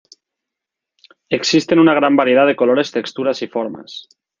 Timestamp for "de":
2.47-2.55